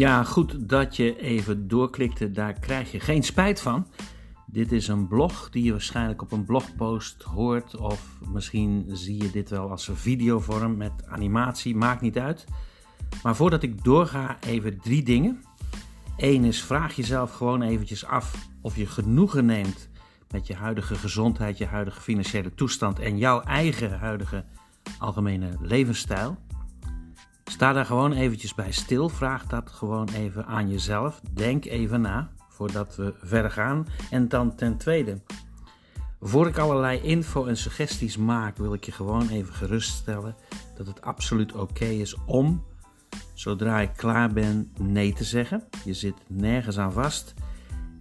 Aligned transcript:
Ja, 0.00 0.24
goed 0.24 0.68
dat 0.68 0.96
je 0.96 1.20
even 1.20 1.68
doorklikte, 1.68 2.30
daar 2.30 2.52
krijg 2.52 2.92
je 2.92 3.00
geen 3.00 3.22
spijt 3.22 3.60
van. 3.60 3.86
Dit 4.46 4.72
is 4.72 4.88
een 4.88 5.08
blog 5.08 5.50
die 5.50 5.64
je 5.64 5.70
waarschijnlijk 5.70 6.22
op 6.22 6.32
een 6.32 6.44
blogpost 6.44 7.22
hoort, 7.22 7.76
of 7.76 8.18
misschien 8.32 8.84
zie 8.88 9.22
je 9.22 9.30
dit 9.30 9.50
wel 9.50 9.70
als 9.70 9.88
een 9.88 9.96
videovorm 9.96 10.76
met 10.76 10.92
animatie, 11.06 11.76
maakt 11.76 12.00
niet 12.00 12.18
uit. 12.18 12.44
Maar 13.22 13.36
voordat 13.36 13.62
ik 13.62 13.84
doorga, 13.84 14.38
even 14.46 14.80
drie 14.80 15.02
dingen. 15.02 15.44
Eén 16.16 16.44
is, 16.44 16.62
vraag 16.62 16.94
jezelf 16.94 17.32
gewoon 17.32 17.62
eventjes 17.62 18.04
af 18.04 18.48
of 18.60 18.76
je 18.76 18.86
genoegen 18.86 19.46
neemt 19.46 19.88
met 20.30 20.46
je 20.46 20.54
huidige 20.54 20.94
gezondheid, 20.94 21.58
je 21.58 21.66
huidige 21.66 22.00
financiële 22.00 22.54
toestand 22.54 22.98
en 22.98 23.18
jouw 23.18 23.40
eigen 23.40 23.98
huidige 23.98 24.44
algemene 24.98 25.50
levensstijl. 25.60 26.38
Sta 27.50 27.72
daar 27.72 27.86
gewoon 27.86 28.12
eventjes 28.12 28.54
bij 28.54 28.72
stil. 28.72 29.08
Vraag 29.08 29.46
dat 29.46 29.70
gewoon 29.70 30.08
even 30.08 30.46
aan 30.46 30.70
jezelf. 30.70 31.20
Denk 31.32 31.64
even 31.64 32.00
na 32.00 32.30
voordat 32.48 32.96
we 32.96 33.14
verder 33.22 33.50
gaan. 33.50 33.86
En 34.10 34.28
dan 34.28 34.54
ten 34.54 34.76
tweede, 34.76 35.20
voor 36.20 36.46
ik 36.46 36.58
allerlei 36.58 37.00
info 37.00 37.46
en 37.46 37.56
suggesties 37.56 38.16
maak, 38.16 38.56
wil 38.56 38.72
ik 38.72 38.84
je 38.84 38.92
gewoon 38.92 39.28
even 39.28 39.54
geruststellen 39.54 40.34
dat 40.76 40.86
het 40.86 41.02
absoluut 41.02 41.52
oké 41.52 41.84
is 41.84 42.16
om, 42.26 42.64
zodra 43.34 43.80
ik 43.80 43.90
klaar 43.96 44.32
ben, 44.32 44.72
nee 44.78 45.12
te 45.12 45.24
zeggen. 45.24 45.62
Je 45.84 45.94
zit 45.94 46.16
nergens 46.26 46.78
aan 46.78 46.92
vast 46.92 47.34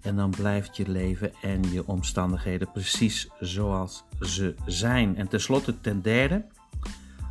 en 0.02 0.16
dan 0.16 0.30
blijft 0.30 0.78
je 0.78 0.90
leven 0.90 1.34
en 1.42 1.72
je 1.72 1.88
omstandigheden 1.88 2.72
precies 2.72 3.30
zoals 3.40 4.04
ze 4.20 4.56
zijn. 4.66 5.16
En 5.16 5.28
tenslotte, 5.28 5.82
ten 5.82 6.02
derde, 6.02 6.46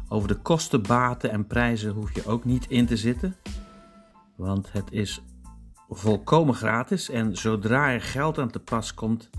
over 0.08 0.28
de 0.28 0.36
kosten, 0.36 0.82
baten 0.82 1.30
en 1.30 1.46
prijzen 1.46 1.92
hoef 1.92 2.14
je 2.14 2.26
ook 2.26 2.44
niet 2.44 2.66
in 2.68 2.86
te 2.86 2.96
zitten, 2.96 3.36
want 4.36 4.72
het 4.72 4.90
is 4.90 5.22
volkomen 5.88 6.54
gratis 6.54 7.10
en 7.10 7.36
zodra 7.36 7.92
er 7.92 8.00
geld 8.00 8.38
aan 8.38 8.50
te 8.50 8.60
pas 8.60 8.94
komt, 8.94 9.30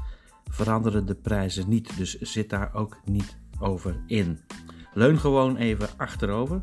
veranderen 0.52 1.06
de 1.06 1.16
prijzen 1.16 1.70
niet. 1.70 1.98
Dus 1.98 2.20
zit 2.20 2.50
daar 2.50 2.74
ook 2.74 2.98
niet 3.06 3.38
over 3.60 4.04
in. 4.08 4.40
Leun 4.94 5.20
gewoon 5.20 5.58
even 5.58 5.90
achterover. 5.98 6.62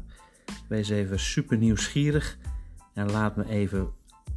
Wees 0.69 0.89
even 0.89 1.21
super 1.21 1.57
nieuwsgierig 1.57 2.39
en 2.95 3.11
laat 3.11 3.37
me 3.37 3.49
even, 3.49 3.89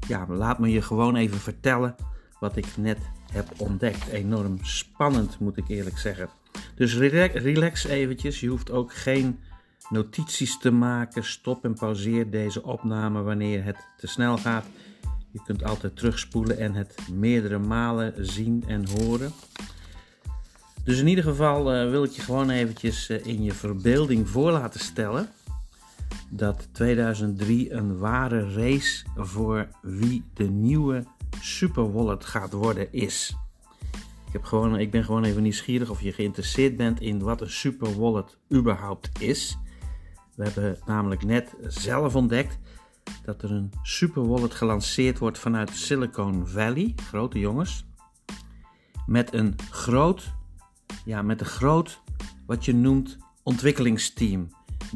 ja, 0.08 0.26
laat 0.28 0.60
me 0.60 0.70
je 0.70 0.82
gewoon 0.82 1.16
even 1.16 1.38
vertellen 1.38 1.96
wat 2.40 2.56
ik 2.56 2.78
net 2.78 3.00
heb 3.32 3.48
ontdekt. 3.58 4.08
Enorm 4.08 4.58
spannend 4.62 5.40
moet 5.40 5.58
ik 5.58 5.68
eerlijk 5.68 5.98
zeggen. 5.98 6.30
Dus 6.76 6.96
relax, 6.96 7.34
relax 7.34 7.84
eventjes. 7.86 8.40
Je 8.40 8.48
hoeft 8.48 8.72
ook 8.72 8.94
geen 8.94 9.40
notities 9.90 10.58
te 10.58 10.72
maken. 10.72 11.24
Stop 11.24 11.64
en 11.64 11.74
pauzeer 11.74 12.30
deze 12.30 12.64
opname 12.64 13.22
wanneer 13.22 13.64
het 13.64 13.78
te 13.98 14.08
snel 14.08 14.38
gaat. 14.38 14.66
Je 15.32 15.42
kunt 15.46 15.64
altijd 15.64 15.96
terugspoelen 15.96 16.58
en 16.58 16.74
het 16.74 16.96
meerdere 17.12 17.58
malen 17.58 18.14
zien 18.18 18.64
en 18.68 18.88
horen. 18.90 19.32
Dus 20.84 21.00
in 21.00 21.08
ieder 21.08 21.24
geval 21.24 21.76
uh, 21.76 21.90
wil 21.90 22.04
ik 22.04 22.12
je 22.12 22.22
gewoon 22.22 22.50
eventjes 22.50 23.10
uh, 23.10 23.26
in 23.26 23.44
je 23.44 23.54
verbeelding 23.54 24.30
voor 24.30 24.52
laten 24.52 24.80
stellen 24.80 25.30
dat 26.30 26.68
2003 26.72 27.72
een 27.72 27.98
ware 27.98 28.54
race 28.54 29.06
voor 29.16 29.68
wie 29.82 30.24
de 30.34 30.50
nieuwe 30.50 31.04
Super 31.42 31.92
Wallet 31.92 32.26
gaat 32.26 32.54
worden 32.54 32.94
is. 32.94 33.36
Ik, 34.28 34.34
heb 34.34 34.44
gewoon, 34.44 34.80
ik 34.80 34.92
ben 34.92 35.04
gewoon 35.04 35.24
even 35.24 35.42
nieuwsgierig 35.42 35.90
of 35.90 36.02
je 36.02 36.12
geïnteresseerd 36.12 36.78
bent 36.78 37.02
in 37.02 37.20
wat 37.20 37.42
een 37.42 37.52
Super 37.52 38.00
Wallet 38.00 38.38
überhaupt 38.54 39.10
is. 39.20 39.58
We 40.40 40.46
hebben 40.46 40.78
namelijk 40.86 41.24
net 41.24 41.56
zelf 41.68 42.16
ontdekt 42.16 42.60
dat 43.24 43.42
er 43.42 43.52
een 43.52 43.72
super 43.82 44.28
wallet 44.28 44.54
gelanceerd 44.54 45.18
wordt 45.18 45.40
vanuit 45.40 45.70
Silicon 45.70 46.48
Valley, 46.48 46.94
grote 46.96 47.40
jongens, 47.40 47.86
met 49.06 49.34
een 49.34 49.56
groot, 49.70 50.34
ja, 51.06 51.22
met 51.22 51.40
een 51.40 51.48
groot, 51.48 52.02
wat 52.46 52.66
je 52.66 52.74
noemt, 52.74 53.18
ontwikkelingsteam, 53.44 54.48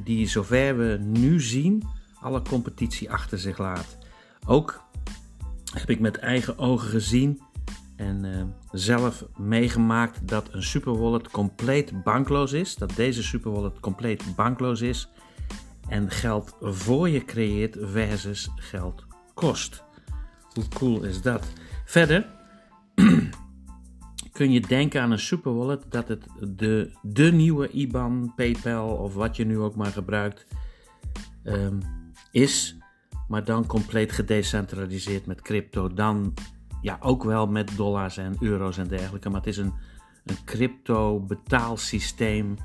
die 0.03 0.27
zover 0.27 0.77
we 0.77 0.97
nu 1.01 1.41
zien, 1.41 1.83
alle 2.19 2.41
competitie 2.41 3.11
achter 3.11 3.39
zich 3.39 3.57
laat. 3.57 3.97
Ook 4.45 4.83
heb 5.73 5.89
ik 5.89 5.99
met 5.99 6.17
eigen 6.17 6.57
ogen 6.57 6.89
gezien 6.89 7.41
en 7.95 8.23
uh, 8.23 8.43
zelf 8.71 9.25
meegemaakt 9.37 10.27
dat 10.27 10.53
een 10.53 10.63
superwallet 10.63 11.31
compleet 11.31 12.03
bankloos 12.03 12.51
is, 12.51 12.75
dat 12.75 12.95
deze 12.95 13.23
superwallet 13.23 13.79
compleet 13.79 14.35
bankloos 14.35 14.81
is 14.81 15.09
en 15.87 16.09
geld 16.09 16.55
voor 16.61 17.09
je 17.09 17.25
creëert 17.25 17.77
versus 17.79 18.49
geld 18.55 19.05
kost. 19.33 19.83
Hoe 20.53 20.67
cool 20.67 21.03
is 21.03 21.21
dat? 21.21 21.47
Verder 21.85 22.25
kun 24.31 24.51
je 24.51 24.59
denken 24.59 25.01
aan 25.01 25.11
een 25.11 25.19
superwallet 25.19 25.85
dat 25.89 26.07
het 26.07 26.25
de, 26.39 26.91
de 27.01 27.31
nieuwe 27.31 27.69
IBAN, 27.69 28.33
PayPal 28.35 28.89
of 28.89 29.13
wat 29.13 29.35
je 29.35 29.45
nu 29.45 29.59
ook 29.59 29.75
maar 29.75 29.91
gebruikt 29.91 30.45
um, 31.43 31.79
is, 32.31 32.77
maar 33.27 33.43
dan 33.43 33.65
compleet 33.65 34.11
gedecentraliseerd 34.11 35.25
met 35.25 35.41
crypto. 35.41 35.93
Dan 35.93 36.33
ja, 36.81 36.97
ook 36.99 37.23
wel 37.23 37.47
met 37.47 37.71
dollars 37.75 38.17
en 38.17 38.35
euro's 38.39 38.77
en 38.77 38.87
dergelijke, 38.87 39.29
maar 39.29 39.39
het 39.39 39.49
is 39.49 39.57
een, 39.57 39.73
een 40.25 40.43
crypto 40.45 41.19
betaalsysteem 41.19 42.55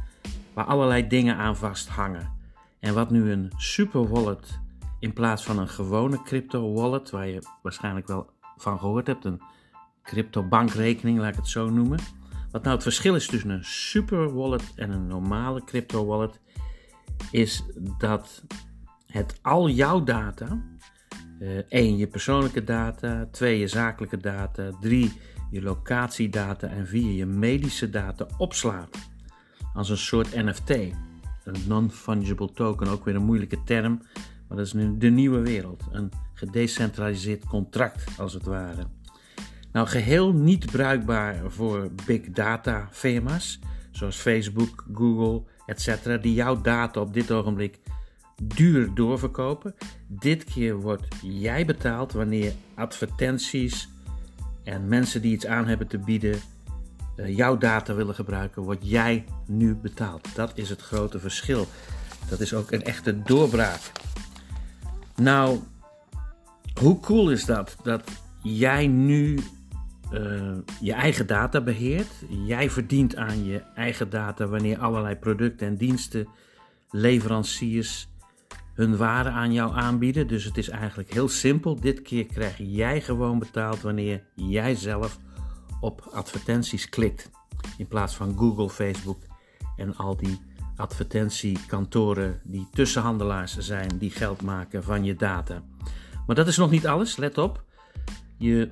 waar 0.55 0.65
allerlei 0.65 1.07
dingen 1.07 1.37
aan 1.37 1.57
vasthangen. 1.57 2.38
En 2.81 2.95
wat 2.95 3.11
nu 3.11 3.31
een 3.31 3.53
super 3.57 4.09
wallet 4.09 4.61
in 4.99 5.13
plaats 5.13 5.45
van 5.45 5.59
een 5.59 5.69
gewone 5.69 6.23
crypto 6.23 6.73
wallet, 6.73 7.11
waar 7.11 7.27
je 7.27 7.43
waarschijnlijk 7.63 8.07
wel 8.07 8.31
van 8.57 8.79
gehoord 8.79 9.07
hebt, 9.07 9.25
een 9.25 9.41
crypto 10.03 10.43
bankrekening, 10.43 11.19
laat 11.19 11.31
ik 11.31 11.37
het 11.37 11.49
zo 11.49 11.71
noemen. 11.71 11.99
Wat 12.51 12.63
nou 12.63 12.75
het 12.75 12.83
verschil 12.83 13.15
is 13.15 13.27
tussen 13.27 13.51
een 13.51 13.65
super 13.65 14.35
wallet 14.35 14.73
en 14.75 14.91
een 14.91 15.07
normale 15.07 15.65
crypto 15.65 16.07
wallet, 16.07 16.41
is 17.31 17.65
dat 17.99 18.45
het 19.07 19.39
al 19.43 19.69
jouw 19.69 20.05
data, 20.05 20.63
uh, 21.39 21.59
één 21.69 21.97
je 21.97 22.07
persoonlijke 22.07 22.65
data, 22.65 23.29
twee 23.31 23.59
je 23.59 23.67
zakelijke 23.67 24.17
data, 24.17 24.71
drie 24.81 25.13
je 25.51 25.63
locatiedata 25.63 26.67
en 26.67 26.87
vier 26.87 27.13
je 27.13 27.27
medische 27.27 27.91
data 27.91 28.27
opslaat 28.39 29.11
als 29.75 29.89
een 29.89 29.97
soort 29.97 30.35
NFT 30.35 30.71
een 31.49 31.63
non-fungible 31.67 32.53
token, 32.53 32.89
ook 32.89 33.05
weer 33.05 33.15
een 33.15 33.25
moeilijke 33.25 33.65
term, 33.65 34.03
maar 34.49 34.57
dat 34.57 34.67
is 34.67 34.73
nu 34.73 34.99
de 34.99 35.11
nieuwe 35.11 35.41
wereld. 35.41 35.85
Een 35.93 36.11
gedecentraliseerd 36.35 37.45
contract, 37.45 38.19
als 38.19 38.33
het 38.33 38.45
ware. 38.45 38.87
Nou, 39.73 39.87
geheel 39.87 40.33
niet 40.33 40.71
bruikbaar 40.71 41.51
voor 41.51 41.91
big 42.07 42.31
data 42.31 42.89
firma's, 42.91 43.61
zoals 43.91 44.17
Facebook, 44.17 44.85
Google, 44.95 45.43
etc., 45.67 46.23
die 46.23 46.35
jouw 46.35 46.61
data 46.61 47.01
op 47.01 47.13
dit 47.13 47.31
ogenblik 47.31 47.79
duur 48.43 48.95
doorverkopen. 48.95 49.75
Dit 50.07 50.45
keer 50.45 50.81
wordt 50.81 51.07
jij 51.23 51.65
betaald 51.65 52.13
wanneer 52.13 52.53
advertenties 52.75 53.89
en 54.65 54.89
mensen 54.89 55.23
die 55.23 55.33
iets 55.33 55.47
aan 55.47 55.67
hebben 55.67 55.87
te 55.87 55.99
bieden 55.99 56.39
jouw 57.27 57.59
data 57.59 57.95
willen 57.95 58.15
gebruiken, 58.15 58.63
word 58.63 58.79
jij 58.81 59.25
nu 59.47 59.75
betaald. 59.75 60.35
Dat 60.35 60.53
is 60.55 60.71
het 60.71 60.81
grote 60.81 61.19
verschil. 61.19 61.67
Dat 62.29 62.41
is 62.41 62.55
ook 62.55 62.71
een 62.71 62.83
echte 62.83 63.23
doorbraak. 63.23 63.81
Nou, 65.17 65.59
hoe 66.81 67.01
cool 67.01 67.31
is 67.31 67.45
dat? 67.45 67.77
Dat 67.83 68.11
jij 68.43 68.87
nu 68.87 69.39
uh, 70.13 70.57
je 70.81 70.93
eigen 70.93 71.27
data 71.27 71.61
beheert. 71.61 72.13
Jij 72.47 72.71
verdient 72.71 73.17
aan 73.17 73.45
je 73.45 73.63
eigen 73.75 74.11
data 74.11 74.47
wanneer 74.47 74.79
allerlei 74.79 75.17
producten 75.17 75.67
en 75.67 75.77
diensten, 75.77 76.29
leveranciers 76.91 78.09
hun 78.79 78.97
waren 78.97 79.33
aan 79.33 79.53
jou 79.53 79.75
aanbieden. 79.75 80.27
Dus 80.27 80.45
het 80.45 80.57
is 80.57 80.69
eigenlijk 80.69 81.13
heel 81.13 81.29
simpel. 81.29 81.81
Dit 81.81 82.03
keer 82.03 82.27
krijg 82.27 82.55
jij 82.59 83.01
gewoon 83.01 83.39
betaald 83.39 83.81
wanneer 83.81 84.23
jij 84.35 84.75
zelf 84.75 85.19
op 85.81 86.09
advertenties 86.13 86.89
klikt. 86.89 87.31
In 87.77 87.87
plaats 87.87 88.15
van 88.15 88.37
Google, 88.39 88.71
Facebook 88.71 89.23
en 89.77 89.97
al 89.97 90.17
die 90.17 90.41
advertentiekantoren 90.77 92.41
die 92.45 92.69
tussenhandelaars 92.73 93.57
zijn 93.57 93.99
die 93.99 94.11
geld 94.11 94.43
maken 94.43 94.83
van 94.83 95.05
je 95.05 95.15
data. 95.15 95.63
Maar 96.27 96.37
dat 96.37 96.47
is 96.47 96.57
nog 96.57 96.71
niet 96.71 96.87
alles, 96.87 97.17
let 97.17 97.39
op. 97.39 97.65
Je 98.37 98.71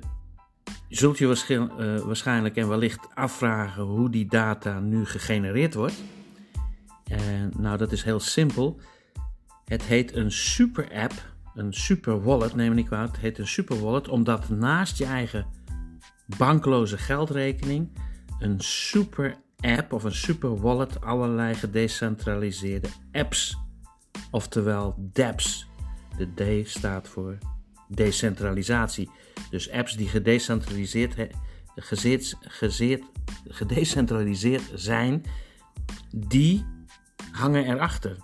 zult 0.89 1.17
je 1.17 1.43
eh, 1.47 2.05
waarschijnlijk 2.05 2.55
en 2.55 2.69
wellicht 2.69 3.07
afvragen 3.13 3.83
hoe 3.83 4.09
die 4.09 4.25
data 4.25 4.79
nu 4.79 5.05
gegenereerd 5.05 5.73
wordt. 5.73 6.03
En 7.03 7.53
nou, 7.57 7.77
dat 7.77 7.91
is 7.91 8.03
heel 8.03 8.19
simpel. 8.19 8.79
Het 9.65 9.83
heet 9.83 10.15
een 10.15 10.31
super 10.31 10.91
app, 10.93 11.13
een 11.55 11.73
super 11.73 12.23
wallet, 12.23 12.55
neem 12.55 12.69
ik 12.69 12.75
niet 12.75 12.87
kwaad. 12.87 13.07
Het 13.07 13.17
heet 13.17 13.37
een 13.37 13.47
super 13.47 13.79
wallet 13.79 14.07
omdat 14.07 14.49
naast 14.49 14.97
je 14.97 15.05
eigen 15.05 15.45
bankloze 16.37 16.97
geldrekening, 16.97 17.89
een 18.39 18.59
super 18.59 19.37
app 19.59 19.93
of 19.93 20.03
een 20.03 20.15
super 20.15 20.59
wallet, 20.59 21.01
allerlei 21.01 21.53
gedecentraliseerde 21.53 22.87
apps, 23.11 23.57
oftewel 24.31 24.95
dApps. 24.97 25.67
De 26.17 26.63
D 26.63 26.67
staat 26.69 27.07
voor 27.07 27.37
decentralisatie. 27.87 29.09
Dus 29.49 29.71
apps 29.71 29.95
die 29.95 30.07
gedecentraliseerd, 30.07 31.15
gezeerd, 31.75 33.03
gedecentraliseerd 33.47 34.71
zijn, 34.75 35.23
die 36.15 36.65
hangen 37.31 37.65
erachter. 37.65 38.17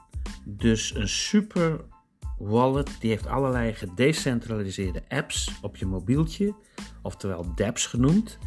Dus 0.46 0.96
een 0.96 1.10
super 1.10 1.86
wallet 2.46 2.96
die 3.00 3.10
heeft 3.10 3.28
allerlei 3.28 3.74
gedecentraliseerde 3.74 5.04
apps 5.10 5.52
op 5.62 5.76
je 5.76 5.86
mobieltje, 5.86 6.56
oftewel 7.02 7.56
dApps 7.56 7.86
genoemd, 7.86 8.38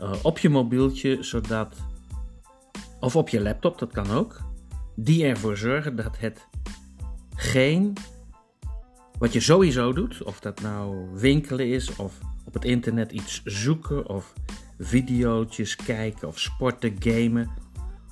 uh, 0.00 0.12
op 0.22 0.38
je 0.38 0.48
mobieltje, 0.48 1.22
zodat, 1.22 1.76
of 3.00 3.16
op 3.16 3.28
je 3.28 3.40
laptop, 3.40 3.78
dat 3.78 3.92
kan 3.92 4.10
ook, 4.10 4.40
die 4.96 5.24
ervoor 5.24 5.56
zorgen 5.56 5.96
dat 5.96 6.18
het 6.18 6.46
geen, 7.34 7.92
wat 9.18 9.32
je 9.32 9.40
sowieso 9.40 9.92
doet, 9.92 10.22
of 10.22 10.40
dat 10.40 10.60
nou 10.60 11.08
winkelen 11.14 11.68
is, 11.68 11.96
of 11.96 12.18
op 12.44 12.54
het 12.54 12.64
internet 12.64 13.12
iets 13.12 13.40
zoeken, 13.44 14.08
of 14.08 14.32
video's 14.78 15.76
kijken, 15.76 16.28
of 16.28 16.38
sporten, 16.38 16.96
gamen, 16.98 17.50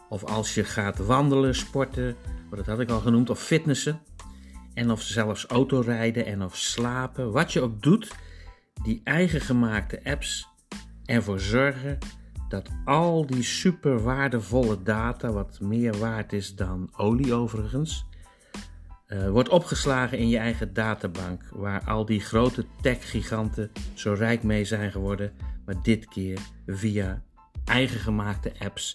of 0.08 0.24
als 0.24 0.54
je 0.54 0.64
gaat 0.64 0.98
wandelen, 0.98 1.54
sporten, 1.54 2.16
dat 2.50 2.66
had 2.66 2.80
ik 2.80 2.90
al 2.90 3.00
genoemd, 3.00 3.30
of 3.30 3.42
fitnessen, 3.42 4.00
en 4.76 4.90
of 4.90 5.02
zelfs 5.02 5.46
autorijden 5.46 6.26
en 6.26 6.42
of 6.42 6.56
slapen, 6.56 7.32
wat 7.32 7.52
je 7.52 7.60
ook 7.60 7.82
doet, 7.82 8.14
die 8.82 9.00
eigen 9.04 9.40
gemaakte 9.40 10.00
apps 10.04 10.48
ervoor 11.04 11.40
zorgen 11.40 11.98
dat 12.48 12.68
al 12.84 13.26
die 13.26 13.42
super 13.42 14.02
waardevolle 14.02 14.82
data, 14.82 15.32
wat 15.32 15.60
meer 15.60 15.98
waard 15.98 16.32
is 16.32 16.54
dan 16.54 16.90
olie 16.96 17.34
overigens, 17.34 18.06
uh, 19.08 19.28
wordt 19.28 19.48
opgeslagen 19.48 20.18
in 20.18 20.28
je 20.28 20.38
eigen 20.38 20.74
databank, 20.74 21.42
waar 21.50 21.82
al 21.84 22.04
die 22.04 22.20
grote 22.20 22.66
tech-giganten 22.80 23.70
zo 23.94 24.12
rijk 24.12 24.42
mee 24.42 24.64
zijn 24.64 24.90
geworden, 24.90 25.32
maar 25.64 25.82
dit 25.82 26.08
keer 26.08 26.38
via 26.66 27.22
eigen 27.64 28.00
gemaakte 28.00 28.52
apps 28.58 28.94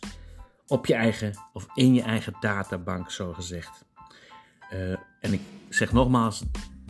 op 0.68 0.86
je 0.86 0.94
eigen 0.94 1.34
of 1.54 1.68
in 1.74 1.94
je 1.94 2.02
eigen 2.02 2.36
databank, 2.40 3.12
zo 3.12 3.34
gezegd. 3.34 3.86
Uh, 4.74 4.92
en 5.20 5.34
ik 5.34 5.42
zeg 5.74 5.92
nogmaals, 5.92 6.44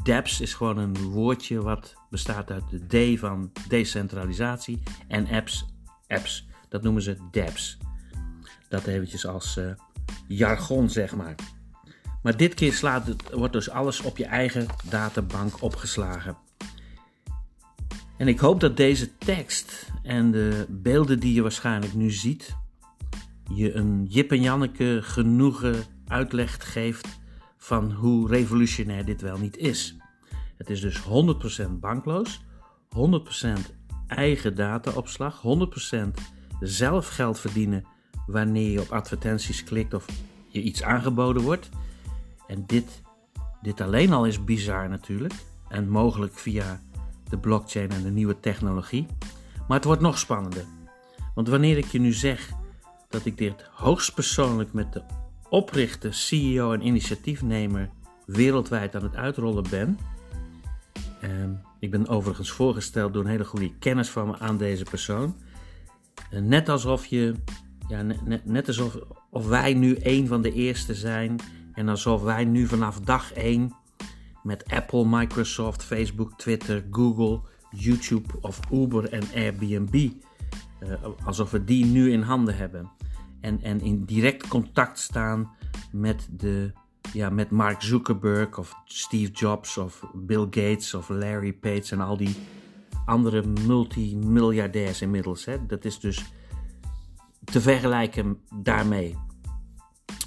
dApps 0.03 0.41
is 0.41 0.53
gewoon 0.53 0.77
een 0.77 0.97
woordje 0.97 1.61
wat 1.61 1.93
bestaat 2.09 2.51
uit 2.51 2.63
de 2.69 3.15
D 3.15 3.19
van 3.19 3.51
decentralisatie 3.67 4.81
en 5.07 5.27
apps, 5.27 5.65
apps. 6.07 6.47
Dat 6.69 6.83
noemen 6.83 7.01
ze 7.01 7.17
dApps. 7.31 7.77
Dat 8.69 8.85
eventjes 8.85 9.25
als 9.25 9.57
uh, 9.57 9.71
jargon, 10.27 10.89
zeg 10.89 11.15
maar. 11.15 11.35
Maar 12.23 12.37
dit 12.37 12.53
keer 12.53 12.73
slaat 12.73 13.07
het, 13.07 13.31
wordt 13.33 13.53
dus 13.53 13.69
alles 13.69 14.01
op 14.01 14.17
je 14.17 14.25
eigen 14.25 14.67
databank 14.89 15.61
opgeslagen. 15.61 16.37
En 18.17 18.27
ik 18.27 18.39
hoop 18.39 18.59
dat 18.59 18.77
deze 18.77 19.17
tekst 19.17 19.91
en 20.03 20.31
de 20.31 20.65
beelden 20.69 21.19
die 21.19 21.33
je 21.33 21.41
waarschijnlijk 21.41 21.93
nu 21.93 22.11
ziet, 22.11 22.55
je 23.53 23.73
een 23.73 24.05
Jip 24.09 24.31
en 24.31 24.41
Janneke 24.41 24.99
genoegen 25.01 25.83
uitleg 26.07 26.71
geeft 26.71 27.20
van 27.63 27.91
hoe 27.91 28.27
revolutionair 28.27 29.05
dit 29.05 29.21
wel 29.21 29.37
niet 29.37 29.57
is. 29.57 29.95
Het 30.57 30.69
is 30.69 30.81
dus 30.81 31.01
100% 31.67 31.71
bankloos, 31.71 32.43
100% 32.89 33.49
eigen 34.07 34.55
dataopslag, 34.55 35.41
100% 35.41 36.21
zelf 36.59 37.07
geld 37.07 37.39
verdienen 37.39 37.85
wanneer 38.25 38.71
je 38.71 38.81
op 38.81 38.91
advertenties 38.91 39.63
klikt 39.63 39.93
of 39.93 40.05
je 40.47 40.61
iets 40.61 40.83
aangeboden 40.83 41.41
wordt. 41.41 41.69
En 42.47 42.63
dit, 42.65 43.01
dit 43.61 43.81
alleen 43.81 44.13
al 44.13 44.25
is 44.25 44.43
bizar 44.43 44.89
natuurlijk 44.89 45.33
en 45.67 45.89
mogelijk 45.89 46.33
via 46.33 46.81
de 47.29 47.37
blockchain 47.37 47.89
en 47.89 48.03
de 48.03 48.11
nieuwe 48.11 48.39
technologie. 48.39 49.05
Maar 49.67 49.77
het 49.77 49.85
wordt 49.85 50.01
nog 50.01 50.17
spannender. 50.17 50.65
Want 51.35 51.47
wanneer 51.47 51.77
ik 51.77 51.85
je 51.85 51.99
nu 51.99 52.13
zeg 52.13 52.51
dat 53.09 53.25
ik 53.25 53.37
dit 53.37 53.69
hoogstpersoonlijk 53.73 54.73
met 54.73 54.93
de 54.93 55.03
oprichter, 55.51 56.13
CEO 56.13 56.73
en 56.73 56.85
initiatiefnemer 56.85 57.89
wereldwijd 58.25 58.95
aan 58.95 59.03
het 59.03 59.15
uitrollen 59.15 59.65
ben. 59.69 59.97
Ehm, 61.21 61.51
ik 61.79 61.91
ben 61.91 62.07
overigens 62.07 62.51
voorgesteld 62.51 63.13
door 63.13 63.23
een 63.23 63.29
hele 63.29 63.45
goede 63.45 63.77
kennis 63.77 64.09
van 64.09 64.27
me 64.27 64.39
aan 64.39 64.57
deze 64.57 64.83
persoon. 64.83 65.35
Uh, 66.33 66.41
net 66.41 66.69
alsof 66.69 67.05
je, 67.05 67.33
ja, 67.87 68.01
net, 68.43 68.67
alsof 68.67 68.97
of 69.29 69.47
wij 69.47 69.73
nu 69.73 69.97
een 69.99 70.27
van 70.27 70.41
de 70.41 70.53
eerste 70.53 70.95
zijn. 70.95 71.35
En 71.73 71.89
alsof 71.89 72.21
wij 72.21 72.45
nu 72.45 72.67
vanaf 72.67 72.99
dag 72.99 73.33
één 73.33 73.75
met 74.43 74.65
Apple, 74.69 75.05
Microsoft, 75.05 75.83
Facebook, 75.83 76.37
Twitter, 76.37 76.85
Google, 76.91 77.41
YouTube 77.69 78.33
of 78.41 78.59
Uber 78.71 79.09
en 79.09 79.23
Airbnb. 79.35 79.95
Uh, 79.95 80.93
alsof 81.25 81.51
we 81.51 81.63
die 81.63 81.85
nu 81.85 82.11
in 82.11 82.21
handen 82.21 82.57
hebben 82.57 82.89
en, 83.41 83.61
en 83.61 83.81
in 83.81 84.05
direct 84.05 84.47
contact 84.47 84.99
staan 84.99 85.51
met, 85.91 86.27
de, 86.31 86.71
ja, 87.13 87.29
met 87.29 87.49
Mark 87.49 87.81
Zuckerberg 87.81 88.57
of 88.57 88.75
Steve 88.85 89.31
Jobs 89.31 89.77
of 89.77 90.05
Bill 90.13 90.47
Gates 90.49 90.93
of 90.93 91.09
Larry 91.09 91.53
Page 91.53 91.91
en 91.91 91.99
al 92.01 92.17
die 92.17 92.35
andere 93.05 93.43
multimiljardairs 93.67 95.01
inmiddels. 95.01 95.45
Hè. 95.45 95.65
Dat 95.65 95.85
is 95.85 95.99
dus 95.99 96.23
te 97.43 97.61
vergelijken 97.61 98.37
daarmee. 98.55 99.17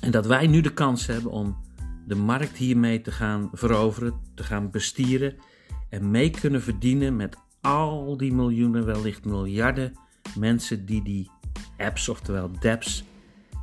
En 0.00 0.10
dat 0.10 0.26
wij 0.26 0.46
nu 0.46 0.60
de 0.60 0.72
kans 0.72 1.06
hebben 1.06 1.30
om 1.30 1.56
de 2.06 2.14
markt 2.14 2.56
hiermee 2.56 3.00
te 3.00 3.12
gaan 3.12 3.48
veroveren, 3.52 4.20
te 4.34 4.42
gaan 4.42 4.70
bestieren 4.70 5.36
en 5.88 6.10
mee 6.10 6.30
kunnen 6.30 6.62
verdienen 6.62 7.16
met 7.16 7.36
al 7.60 8.16
die 8.16 8.32
miljoenen, 8.34 8.84
wellicht 8.84 9.24
miljarden 9.24 9.92
mensen 10.38 10.86
die 10.86 11.02
die 11.02 11.30
apps, 11.78 12.08
oftewel 12.08 12.50
dApps, 12.60 13.04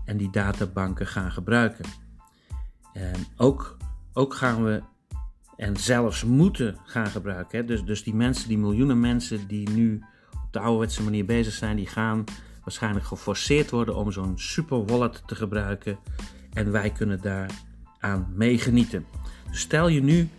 en 0.06 0.18
die 0.18 0.30
databanken 0.30 1.08
gaan 1.08 1.32
gebruiken. 1.32 1.86
En 2.94 3.26
ook, 3.38 3.78
ook 4.14 4.34
gaan 4.34 4.64
we 4.64 4.82
en 5.56 5.78
zelfs 5.78 6.24
moeten 6.24 6.78
gaan 6.86 7.08
gebruiken. 7.08 7.60
Hè. 7.60 7.66
Dus, 7.66 7.84
dus 7.84 8.04
die 8.04 8.16
mensen, 8.16 8.48
die 8.48 8.58
miljoenen 8.58 9.00
mensen 9.00 9.48
die 9.48 9.70
nu 9.70 10.04
op 10.44 10.54
de 10.54 10.60
ouderwetse 10.60 11.04
manier 11.04 11.26
bezig 11.26 11.54
zijn, 11.54 11.76
die 11.76 11.88
gaan 11.88 12.24
waarschijnlijk 12.64 13.06
geforceerd 13.06 13.70
worden 13.70 13.96
om 13.96 14.12
zo'n 14.12 14.40
super 14.40 14.86
wallet 14.86 15.24
te 15.26 15.36
gebruiken. 15.36 16.00
En 16.54 16.72
wij 16.72 16.90
kunnen 16.90 17.22
daar 17.22 17.50
aan 18.00 18.28
meegenieten. 18.36 19.06
Dus 19.50 19.60
stel 19.60 19.88
je 19.88 20.04
nu 20.04 20.30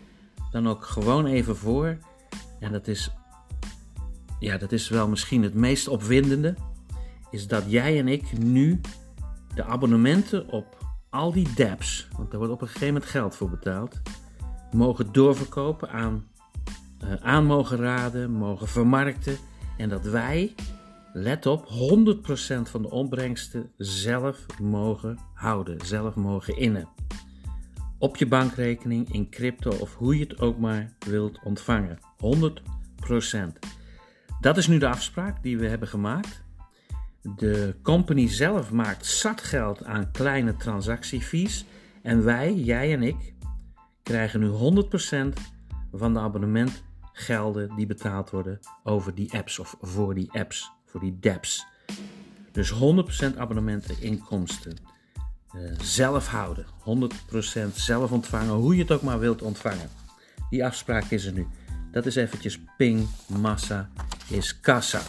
dan 0.51 0.69
ook 0.69 0.85
gewoon 0.85 1.27
even 1.27 1.57
voor, 1.57 1.99
en 2.61 2.73
dat 2.73 2.89
is, 2.89 3.11
ja, 4.39 4.59
dat 4.59 4.73
is 4.73 4.89
wel 4.89 5.09
misschien 5.09 5.43
het 5.43 5.55
meest 5.55 5.89
opwindende, 5.89 6.55
is 7.33 7.47
dat 7.47 7.71
jij 7.71 7.99
en 7.99 8.09
ik 8.09 8.39
nu 8.39 8.81
de 9.55 9.65
abonnementen 9.65 10.49
op 10.49 10.87
al 11.11 11.33
die 11.33 11.49
dApps, 11.55 12.09
want 12.17 12.31
daar 12.31 12.39
wordt 12.39 12.55
op 12.55 12.61
een 12.61 12.67
gegeven 12.67 12.93
moment 12.93 13.11
geld 13.11 13.37
voor 13.37 13.51
betaald, 13.51 14.01
mogen 14.73 15.13
doorverkopen 15.13 15.91
aan, 15.91 16.27
uh, 17.05 17.15
aan 17.15 17.45
mogen 17.45 17.77
raden, 17.77 18.31
mogen 18.31 18.69
vermarkten 18.69 19.37
en 19.77 19.89
dat 19.89 20.05
wij, 20.05 20.55
let 21.13 21.47
op, 21.47 21.67
100% 21.69 22.71
van 22.71 22.83
de 22.83 22.91
opbrengsten 22.91 23.71
zelf 23.77 24.47
mogen 24.61 25.19
houden, 25.35 25.87
zelf 25.87 26.15
mogen 26.15 26.57
innen. 26.57 26.89
Op 27.99 28.17
je 28.17 28.27
bankrekening, 28.27 29.13
in 29.13 29.31
crypto 29.31 29.71
of 29.71 29.95
hoe 29.95 30.19
je 30.19 30.25
het 30.25 30.41
ook 30.41 30.59
maar 30.59 30.93
wilt 31.07 31.39
ontvangen. 31.45 31.99
100%. 32.17 33.59
Dat 34.41 34.57
is 34.57 34.67
nu 34.67 34.79
de 34.79 34.89
afspraak 34.89 35.43
die 35.43 35.59
we 35.59 35.67
hebben 35.67 35.89
gemaakt. 35.89 36.42
De 37.23 37.77
company 37.83 38.29
zelf 38.29 38.71
maakt 38.71 39.07
zat 39.07 39.41
geld 39.41 39.85
aan 39.85 40.11
kleine 40.11 40.57
transactiefees. 40.57 41.65
En 42.03 42.25
wij, 42.25 42.55
jij 42.55 42.93
en 42.93 43.03
ik, 43.03 43.35
krijgen 44.03 44.41
nu 44.41 44.49
100% 45.37 45.41
van 45.93 46.15
de 46.15 46.21
abonnementgelden 46.21 47.77
die 47.77 47.87
betaald 47.87 48.31
worden 48.31 48.59
over 48.85 49.15
die 49.15 49.33
apps 49.33 49.59
of 49.59 49.77
voor 49.81 50.15
die 50.15 50.33
apps, 50.33 50.71
voor 50.87 51.01
die 51.01 51.19
dApps. 51.21 51.67
Dus 52.53 52.73
100% 52.73 53.37
abonnementeninkomsten. 53.37 54.77
Uh, 55.57 55.79
zelf 55.81 56.29
houden, 56.29 56.67
100% 57.71 57.75
zelf 57.75 58.13
ontvangen, 58.13 58.55
hoe 58.55 58.75
je 58.75 58.83
het 58.83 58.93
ook 58.93 59.03
maar 59.03 59.19
wilt 59.19 59.43
ontvangen. 59.43 59.89
Die 60.51 60.65
afspraak 60.65 61.05
is 61.05 61.25
er 61.25 61.33
nu. 61.33 61.47
Dat 61.91 62.07
is 62.07 62.17
eventjes 62.17 62.61
ping, 62.77 63.09
massa 63.27 63.91
is 64.29 64.61
kassa. 64.61 65.01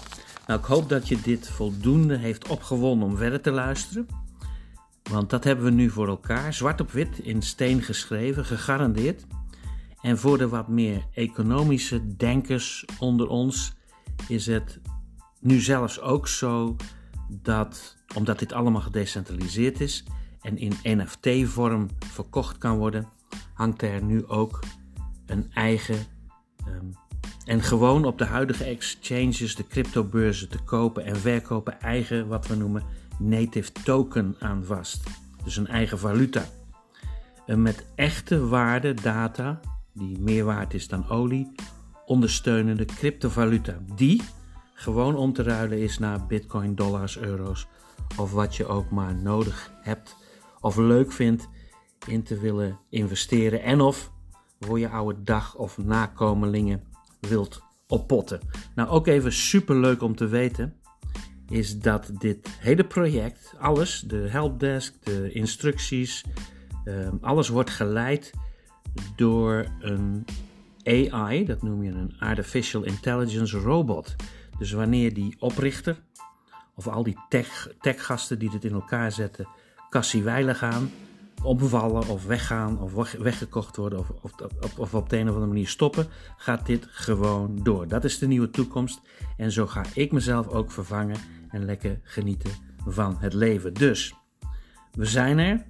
Nou, 0.46 0.60
ik 0.60 0.66
hoop 0.66 0.90
dat 0.90 1.08
je 1.08 1.22
dit 1.22 1.50
voldoende 1.50 2.18
heeft 2.18 2.48
opgewonden 2.48 3.08
om 3.08 3.18
verder 3.18 3.42
te 3.42 3.52
luisteren. 3.52 4.08
Want 5.04 5.30
dat 5.30 5.44
hebben 5.44 5.66
we 5.66 5.72
nu 5.72 5.90
voor 5.90 6.08
elkaar, 6.08 6.54
zwart 6.54 6.82
op 6.82 6.92
wit, 6.92 7.20
in 7.20 7.42
steen 7.42 7.82
geschreven, 7.82 8.46
gegarandeerd. 8.46 9.26
En 10.02 10.18
voor 10.18 10.38
de 10.38 10.48
wat 10.48 10.68
meer 10.68 11.06
economische 11.14 12.16
denkers 12.16 12.86
onder 13.00 13.28
ons 13.28 13.74
is 14.28 14.46
het 14.46 14.80
nu 15.40 15.60
zelfs 15.60 16.00
ook 16.02 16.28
zo 16.28 16.76
dat, 17.30 17.98
omdat 18.16 18.40
dit 18.40 18.54
allemaal 18.54 18.82
gedecentraliseerd 18.82 19.80
is 19.80 20.04
en 20.42 20.58
in 20.58 20.74
NFT-vorm 20.84 21.90
verkocht 22.00 22.58
kan 22.58 22.78
worden, 22.78 23.08
hangt 23.54 23.82
er 23.82 24.04
nu 24.04 24.28
ook 24.28 24.60
een 25.26 25.52
eigen 25.54 26.06
um, 26.68 26.96
En 27.46 27.62
gewoon 27.62 28.06
op 28.06 28.18
de 28.18 28.26
huidige 28.26 28.64
exchanges, 28.64 29.56
de 29.56 29.68
cryptobeurzen, 29.68 30.50
te 30.50 30.60
kopen 30.60 31.06
en 31.06 31.16
verkopen 31.16 31.82
eigen, 31.82 32.28
wat 32.28 32.48
we 32.48 32.56
noemen, 32.56 32.84
native 33.20 33.72
token 33.72 34.36
aan 34.40 34.64
vast. 34.66 35.04
Dus 35.44 35.58
een 35.58 35.68
eigen 35.68 36.00
valuta. 36.00 36.46
En 37.46 37.62
met 37.62 37.86
echte 37.96 38.48
waarde 38.48 38.94
data, 38.94 39.60
die 39.94 40.20
meer 40.20 40.46
waard 40.46 40.74
is 40.74 40.88
dan 40.88 41.10
olie, 41.10 41.52
ondersteunende 42.06 42.86
cryptovaluta. 42.86 43.78
Die 43.96 44.22
gewoon 44.74 45.16
om 45.16 45.34
te 45.34 45.44
ruilen 45.44 45.82
is 45.82 46.00
naar 46.00 46.26
bitcoin, 46.26 46.76
dollars, 46.76 47.18
euro's 47.18 47.68
of 48.18 48.32
wat 48.32 48.56
je 48.56 48.68
ook 48.68 48.90
maar 48.90 49.16
nodig 49.16 49.72
hebt 49.82 50.16
of 50.60 50.78
leuk 50.78 51.12
vindt 51.12 51.50
in 52.08 52.24
te 52.24 52.40
willen 52.40 52.80
investeren 52.90 53.64
en 53.64 53.82
of 53.82 54.12
voor 54.60 54.80
je 54.80 54.90
oude 54.90 55.24
dag 55.24 55.56
of 55.56 55.78
nakomelingen 55.78 56.84
wilt 57.28 57.62
oppotten. 57.88 58.40
Nou, 58.76 58.90
ook 58.90 59.08
even 59.08 59.34
super 59.34 59.76
leuk 59.76 60.02
om 60.02 60.16
te 60.16 60.28
weten 60.28 60.74
is 61.50 61.80
dat 61.80 62.12
dit 62.20 62.58
hele 62.60 62.84
project, 62.84 63.54
alles, 63.60 64.04
de 64.08 64.28
helpdesk, 64.30 65.06
de 65.06 65.32
instructies, 65.32 66.24
ehm, 66.84 67.16
alles 67.22 67.50
wordt 67.50 67.70
geleid 67.70 68.32
door 69.16 69.66
een 69.80 70.26
AI, 70.84 71.46
dat 71.46 71.62
noem 71.62 71.84
je 71.84 71.92
een 71.92 72.16
Artificial 72.20 72.84
Intelligence 72.84 73.58
Robot. 73.58 74.16
Dus 74.58 74.72
wanneer 74.72 75.14
die 75.14 75.36
oprichter 75.40 76.02
of 76.76 76.88
al 76.88 77.04
die 77.04 77.18
tech, 77.30 77.70
techgasten 77.80 78.40
die 78.40 78.50
dit 78.50 78.66
in 78.66 78.74
elkaar 78.74 79.12
zetten, 79.12 79.48
kassiewijlen 79.90 80.56
gaan, 80.56 80.92
omvallen 81.44 82.08
of 82.08 82.26
weggaan 82.26 82.80
of 82.82 83.14
weggekocht 83.18 83.76
worden 83.76 84.00
of, 84.00 84.10
of, 84.22 84.32
of, 84.62 84.78
of, 84.78 84.94
op 84.94 85.10
de 85.10 85.18
een 85.18 85.28
of 85.28 85.34
andere 85.34 85.52
manier 85.52 85.68
stoppen, 85.68 86.08
gaat 86.38 86.66
dit 86.66 86.88
gewoon 86.90 87.60
door. 87.64 87.88
Dat 87.88 88.04
is 88.04 88.18
de 88.18 88.28
nieuwe 88.28 88.50
toekomst 88.50 89.02
en 89.38 89.52
zo 89.52 89.68
ga 89.68 89.86
ik 89.94 90.12
mezelf 90.12 90.48
ook 90.48 90.72
vervangen 90.72 91.18
en 91.50 91.66
lekker 91.66 92.00
genieten 92.04 92.52
van 92.86 93.18
het 93.20 93.34
leven. 93.34 93.74
Dus 93.74 94.14
we 94.92 95.06
zijn 95.06 95.40
er, 95.40 95.66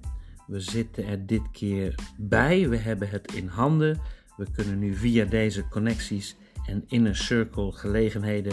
we 0.46 0.60
zitten 0.60 1.06
er 1.06 1.26
dit 1.26 1.50
keer 1.52 1.94
bij, 2.16 2.68
we 2.68 2.76
hebben 2.76 3.08
het 3.08 3.32
in 3.34 3.46
handen. 3.46 4.00
We 4.36 4.50
kunnen 4.50 4.78
nu 4.78 4.94
via 4.94 5.24
deze 5.24 5.68
connecties 5.68 6.36
en 6.66 6.84
inner 6.86 7.16
circle 7.16 7.72
gelegenheden 7.72 8.52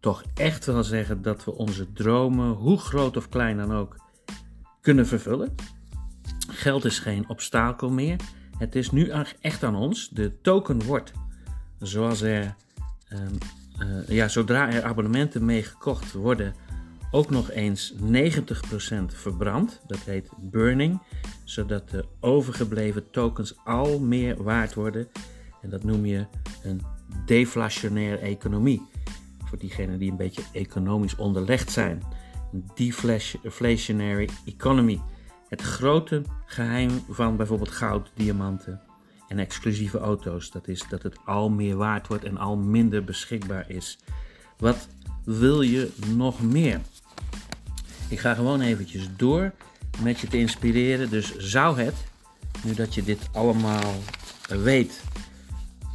toch 0.00 0.22
echt 0.34 0.66
wel 0.66 0.84
zeggen 0.84 1.22
dat 1.22 1.44
we 1.44 1.52
onze 1.52 1.92
dromen, 1.92 2.50
hoe 2.50 2.78
groot 2.78 3.16
of 3.16 3.28
klein 3.28 3.56
dan 3.56 3.72
ook, 3.72 3.96
kunnen 4.80 5.06
vervullen. 5.06 5.54
Geld 6.48 6.84
is 6.84 6.98
geen 6.98 7.28
obstakel 7.28 7.90
meer. 7.90 8.16
Het 8.58 8.74
is 8.74 8.90
nu 8.90 9.12
echt 9.40 9.64
aan 9.64 9.76
ons. 9.76 10.08
De 10.08 10.40
token 10.40 10.82
wordt, 10.82 11.12
zoals 11.78 12.20
er, 12.20 12.54
um, 13.12 13.38
uh, 13.82 14.08
ja, 14.08 14.28
zodra 14.28 14.72
er 14.72 14.82
abonnementen 14.82 15.44
mee 15.44 15.62
gekocht 15.62 16.12
worden, 16.12 16.54
ook 17.10 17.30
nog 17.30 17.50
eens 17.50 17.94
90% 17.94 17.96
verbrand. 19.06 19.80
Dat 19.86 19.98
heet 19.98 20.30
burning, 20.38 21.02
zodat 21.44 21.90
de 21.90 22.04
overgebleven 22.20 23.10
tokens 23.10 23.54
al 23.64 23.98
meer 23.98 24.42
waard 24.42 24.74
worden. 24.74 25.08
En 25.62 25.70
dat 25.70 25.84
noem 25.84 26.06
je 26.06 26.26
een 26.62 26.80
deflationaire 27.26 28.18
economie. 28.18 28.82
Voor 29.44 29.58
diegenen 29.58 29.98
die 29.98 30.10
een 30.10 30.16
beetje 30.16 30.42
economisch 30.52 31.16
onderlegd 31.16 31.70
zijn. 31.70 32.02
Een 32.52 32.70
deflationary 33.42 34.28
economy. 34.44 35.00
Het 35.50 35.62
grote 35.62 36.22
geheim 36.46 36.90
van 37.08 37.36
bijvoorbeeld 37.36 37.70
goud, 37.70 38.10
diamanten 38.14 38.80
en 39.28 39.38
exclusieve 39.38 39.98
auto's, 39.98 40.50
dat 40.50 40.68
is 40.68 40.84
dat 40.88 41.02
het 41.02 41.16
al 41.24 41.50
meer 41.50 41.76
waard 41.76 42.06
wordt 42.06 42.24
en 42.24 42.36
al 42.36 42.56
minder 42.56 43.04
beschikbaar 43.04 43.70
is. 43.70 43.98
Wat 44.58 44.88
wil 45.24 45.60
je 45.60 45.90
nog 46.14 46.42
meer? 46.42 46.80
Ik 48.08 48.18
ga 48.18 48.34
gewoon 48.34 48.60
eventjes 48.60 49.08
door 49.16 49.52
met 50.02 50.20
je 50.20 50.26
te 50.26 50.38
inspireren. 50.38 51.10
Dus 51.10 51.36
zou 51.36 51.80
het, 51.80 51.94
nu 52.64 52.74
dat 52.74 52.94
je 52.94 53.02
dit 53.02 53.28
allemaal 53.32 53.94
weet, 54.48 55.02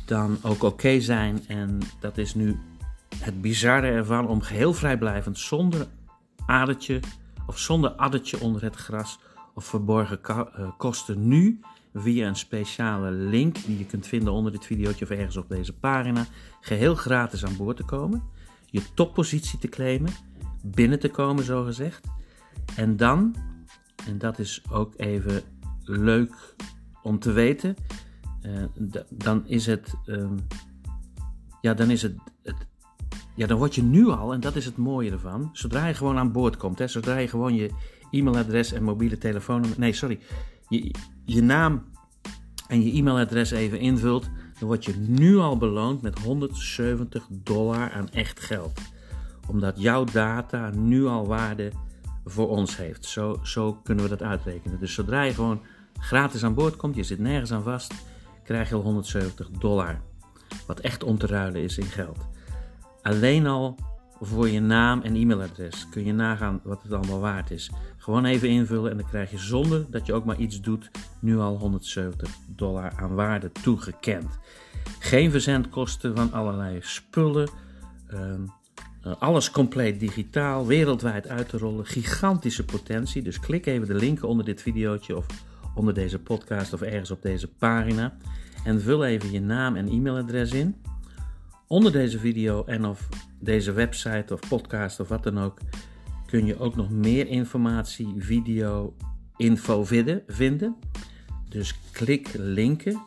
dan 0.06 0.38
ook 0.42 0.64
oké 0.64 1.00
zijn. 1.00 1.48
En 1.48 1.80
dat 2.00 2.18
is 2.18 2.34
nu 2.34 2.60
het 3.18 3.42
bizarre 3.42 3.88
ervan 3.88 4.28
om 4.28 4.42
geheel 4.42 4.74
vrijblijvend 4.74 5.40
zonder 5.40 5.88
adertje 6.46 7.00
of 7.48 7.60
zonder 7.60 7.92
addertje 7.92 8.40
onder 8.40 8.64
het 8.64 8.76
gras 8.76 9.20
of 9.56 9.66
verborgen 9.66 10.20
eh, 10.24 10.70
kosten 10.78 11.28
nu 11.28 11.60
via 11.94 12.28
een 12.28 12.36
speciale 12.36 13.12
link 13.12 13.66
die 13.66 13.78
je 13.78 13.86
kunt 13.86 14.08
vinden 14.08 14.34
onder 14.34 14.52
dit 14.52 14.66
video 14.66 14.90
of 14.90 15.10
ergens 15.10 15.38
op 15.38 15.50
deze 15.50 15.74
pagina 15.74 16.26
geheel 16.62 16.96
gratis 16.96 17.46
aan 17.46 17.58
boord 17.58 17.78
te 17.78 17.84
komen, 17.84 18.24
je 18.66 18.82
toppositie 18.94 19.60
te 19.60 19.68
claimen, 19.68 20.12
binnen 20.64 21.00
te 21.00 21.10
komen 21.10 21.44
zo 21.44 21.64
gezegd 21.64 22.08
en 22.76 22.98
dan, 22.98 23.36
en 24.08 24.18
dat 24.18 24.40
is 24.40 24.64
ook 24.70 24.94
even 24.98 25.42
leuk 25.84 26.56
om 27.02 27.20
te 27.20 27.32
weten, 27.32 27.76
uh, 28.42 28.64
dan 29.10 29.48
is 29.48 29.66
het, 29.66 29.94
um, 30.06 30.48
ja 31.62 31.74
dan 31.74 31.90
is 31.90 32.02
het, 32.02 32.16
het 32.44 32.68
ja, 33.36 33.48
dan 33.48 33.58
word 33.58 33.76
je 33.76 33.84
nu 33.84 34.08
al, 34.08 34.34
en 34.34 34.40
dat 34.40 34.56
is 34.56 34.66
het 34.66 34.78
mooie 34.78 35.12
ervan, 35.12 35.50
zodra 35.54 35.88
je 35.88 35.94
gewoon 35.94 36.18
aan 36.18 36.32
boord 36.32 36.58
komt, 36.58 36.80
hè, 36.80 36.88
zodra 36.88 37.18
je 37.18 37.28
gewoon 37.28 37.56
je 37.56 37.70
e-mailadres 38.20 38.72
en 38.72 38.84
mobiele 38.84 39.18
telefoonnummer, 39.18 39.80
nee, 39.80 39.94
sorry, 39.94 40.20
je, 40.70 40.94
je 41.26 41.42
naam 41.42 41.84
en 42.68 42.84
je 42.84 42.92
e-mailadres 42.92 43.52
even 43.52 43.80
invult, 43.80 44.30
dan 44.60 44.68
word 44.68 44.86
je 44.86 44.94
nu 44.98 45.38
al 45.38 45.58
beloond 45.58 46.02
met 46.02 46.20
170 46.20 47.28
dollar 47.30 47.92
aan 47.92 48.10
echt 48.10 48.40
geld. 48.40 48.80
Omdat 49.48 49.82
jouw 49.82 50.04
data 50.04 50.70
nu 50.70 51.06
al 51.06 51.28
waarde 51.28 51.72
voor 52.26 52.50
ons 52.50 52.78
heeft. 52.78 53.06
Zo, 53.06 53.40
zo 53.44 53.74
kunnen 53.84 54.04
we 54.04 54.10
dat 54.10 54.22
uitrekenen. 54.22 54.80
Dus 54.80 54.94
zodra 54.94 55.22
je 55.22 55.34
gewoon 55.34 55.62
gratis 56.00 56.44
aan 56.44 56.54
boord 56.54 56.76
komt, 56.76 56.96
je 56.96 57.04
zit 57.04 57.20
nergens 57.20 57.52
aan 57.52 57.64
vast, 57.64 57.94
krijg 58.44 58.70
je 58.70 58.76
al 58.76 58.82
170 58.82 59.50
dollar. 59.50 60.02
Wat 60.68 60.80
echt 60.80 61.04
om 61.04 61.18
te 61.18 61.28
ruilen 61.28 61.62
is 61.62 61.78
in 61.78 61.86
geld. 61.86 62.18
Alleen 63.02 63.48
al 63.48 63.78
voor 64.20 64.50
je 64.50 64.62
naam 64.62 65.02
en 65.02 65.16
e-mailadres 65.16 65.90
kun 65.90 66.06
je 66.06 66.14
nagaan 66.14 66.60
wat 66.64 66.84
het 66.84 66.94
allemaal 66.94 67.20
waard 67.20 67.52
is. 67.52 67.72
Gewoon 67.98 68.26
even 68.26 68.50
invullen 68.50 68.92
en 68.92 68.98
dan 68.98 69.08
krijg 69.08 69.32
je 69.32 69.38
zonder 69.38 69.86
dat 69.90 70.06
je 70.06 70.14
ook 70.14 70.26
maar 70.26 70.38
iets 70.38 70.62
doet, 70.62 70.92
nu 71.20 71.38
al 71.38 71.58
170 71.58 72.30
dollar 72.48 72.92
aan 72.96 73.16
waarde 73.16 73.52
toegekend. 73.52 74.40
Geen 75.00 75.32
verzendkosten 75.32 76.16
van 76.16 76.32
allerlei 76.32 76.78
spullen. 76.82 77.50
Ehm, 78.08 78.42
eh, 79.02 79.14
alles 79.20 79.52
compleet 79.52 80.00
digitaal, 80.00 80.66
wereldwijd 80.66 81.28
uit 81.28 81.50
te 81.50 81.58
rollen. 81.58 81.86
Gigantische 81.86 82.66
potentie. 82.66 83.22
Dus 83.22 83.40
klik 83.40 83.66
even 83.66 83.88
de 83.88 83.96
link 83.96 84.24
onder 84.24 84.46
dit 84.46 84.62
videootje 84.62 85.18
of 85.18 85.26
onder 85.76 85.94
deze 85.94 86.20
podcast 86.20 86.74
of 86.74 86.82
ergens 86.82 87.12
op 87.12 87.22
deze 87.22 87.48
pagina. 87.48 88.18
En 88.64 88.82
vul 88.82 89.06
even 89.06 89.32
je 89.32 89.42
naam 89.42 89.76
en 89.76 89.88
e-mailadres 89.88 90.52
in. 90.52 90.76
Onder 91.68 91.92
deze 91.92 92.20
video 92.20 92.64
en 92.66 92.86
of 92.86 93.10
deze 93.40 93.72
website 93.72 94.34
of 94.34 94.48
podcast 94.48 95.00
of 95.00 95.08
wat 95.08 95.24
dan 95.24 95.40
ook 95.40 95.60
kun 96.26 96.46
je 96.46 96.60
ook 96.60 96.76
nog 96.76 96.90
meer 96.90 97.28
informatie, 97.28 98.14
video, 98.18 98.96
info 99.38 99.84
vinden. 100.28 100.76
Dus 101.50 101.80
klik 101.92 102.30
linken. 102.34 103.02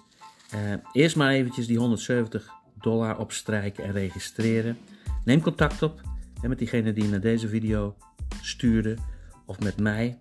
Uh, 0.54 0.74
eerst 0.92 1.16
maar 1.16 1.30
eventjes 1.30 1.66
die 1.66 1.78
170 1.78 2.50
dollar 2.80 3.18
opstrijken 3.18 3.84
en 3.84 3.92
registreren. 3.92 4.78
Neem 5.24 5.40
contact 5.40 5.82
op 5.82 6.00
met 6.42 6.58
diegene 6.58 6.92
die 6.92 7.08
naar 7.08 7.20
deze 7.20 7.48
video 7.48 7.96
stuurde 8.42 8.96
of 9.46 9.60
met 9.60 9.80
mij. 9.80 10.18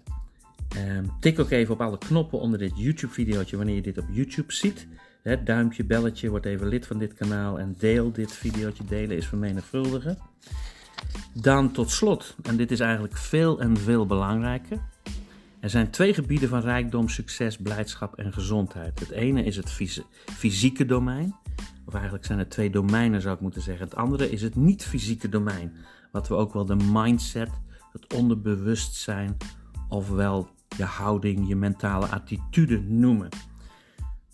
Uh, 0.75 1.00
tik 1.20 1.39
ook 1.39 1.50
even 1.50 1.74
op 1.74 1.82
alle 1.82 1.98
knoppen 1.98 2.39
onder 2.39 2.60
dit 2.60 2.72
YouTube 2.75 3.13
videootje 3.13 3.58
wanneer 3.58 3.75
je 3.75 3.82
dit 3.82 3.98
op 3.98 4.06
YouTube 4.12 4.53
ziet. 4.53 4.88
Hè, 5.27 5.43
duimpje, 5.43 5.84
belletje, 5.84 6.29
word 6.29 6.46
even 6.46 6.67
lid 6.67 6.88
van 6.88 6.98
dit 6.98 7.13
kanaal 7.13 7.60
en 7.60 7.75
deel 7.79 8.12
dit 8.12 8.31
videootje. 8.31 8.84
Delen 8.86 9.17
is 9.17 9.27
vermenigvuldigen. 9.27 10.17
Dan 11.34 11.72
tot 11.72 11.91
slot, 11.91 12.36
en 12.43 12.57
dit 12.57 12.72
is 12.72 12.79
eigenlijk 12.79 13.17
veel 13.17 13.60
en 13.60 13.77
veel 13.77 14.05
belangrijker. 14.05 14.77
Er 15.60 15.69
zijn 15.69 15.89
twee 15.89 16.13
gebieden 16.13 16.50
van 16.50 16.62
rijkdom, 16.62 17.10
succes, 17.10 17.57
blijdschap 17.57 18.15
en 18.15 18.34
gezondheid. 18.34 19.00
Het 19.00 19.10
ene 19.10 19.43
is 19.43 19.55
het 19.55 19.72
fysieke 20.25 20.86
domein, 20.86 21.36
of 21.86 21.93
eigenlijk 21.93 22.25
zijn 22.25 22.39
er 22.39 22.50
twee 22.50 22.69
domeinen 22.69 23.22
zou 23.22 23.36
ik 23.36 23.41
moeten 23.41 23.62
zeggen. 23.62 23.86
Het 23.86 23.96
andere 23.96 24.31
is 24.31 24.41
het 24.41 24.55
niet-fysieke 24.55 25.29
domein, 25.29 25.74
wat 26.12 26.27
we 26.27 26.36
ook 26.36 26.53
wel 26.53 26.65
de 26.65 26.77
mindset, 26.91 27.50
het 27.91 28.13
onderbewustzijn, 28.13 29.38
ofwel 29.89 30.50
je 30.77 30.84
houding, 30.84 31.48
je 31.48 31.55
mentale 31.55 32.07
attitude 32.07 32.79
noemen. 32.79 33.29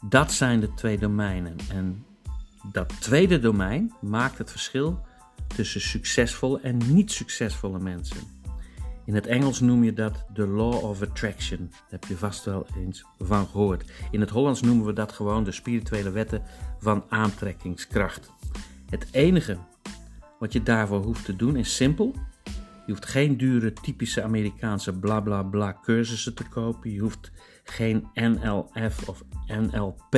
Dat 0.10 0.32
zijn 0.32 0.60
de 0.60 0.74
twee 0.74 0.98
domeinen. 0.98 1.56
En 1.70 2.06
dat 2.72 3.02
tweede 3.02 3.40
domein 3.40 3.94
maakt 4.02 4.38
het 4.38 4.52
verschil 4.52 5.02
tussen 5.56 5.82
succesvolle 5.82 6.60
en 6.60 6.78
niet 6.94 7.12
succesvolle 7.12 7.80
mensen. 7.80 8.18
In 9.06 9.16
het 9.16 9.28
Engels 9.28 9.60
noem 9.60 9.84
je 9.84 9.94
dat 9.94 10.26
de 10.34 10.48
Law 10.48 10.84
of 10.84 11.02
Attraction. 11.02 11.70
Daar 11.70 11.82
heb 11.90 12.04
je 12.04 12.18
vast 12.18 12.46
wel 12.46 12.66
eens 12.78 13.06
van 13.20 13.48
gehoord. 13.48 13.92
In 14.12 14.20
het 14.20 14.30
Hollands 14.30 14.62
noemen 14.62 14.86
we 14.86 14.94
dat 14.94 15.12
gewoon 15.12 15.44
de 15.44 15.52
spirituele 15.52 16.12
wetten 16.12 16.42
van 16.80 17.04
aantrekkingskracht. 17.10 18.32
Het 18.90 19.08
enige 19.12 19.58
wat 20.40 20.54
je 20.54 20.64
daarvoor 20.64 21.04
hoeft 21.04 21.26
te 21.26 21.36
doen 21.36 21.56
is 21.56 21.76
simpel. 21.76 22.16
Je 22.86 22.92
hoeft 22.92 23.06
geen 23.06 23.38
dure 23.38 23.74
typische 23.74 24.24
Amerikaanse 24.24 24.94
bla 24.94 25.20
bla 25.20 25.44
bla 25.44 25.80
cursussen 25.82 26.34
te 26.34 26.44
kopen. 26.44 26.92
Je 26.92 27.00
hoeft 27.00 27.32
geen 27.64 28.08
NLF 28.14 29.10
of 29.10 29.24
NLP, 29.48 30.12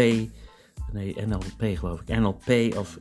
nee 0.92 1.26
NLP 1.26 1.78
geloof 1.78 2.02
ik, 2.02 2.08
NLP 2.08 2.78
of, 2.78 3.00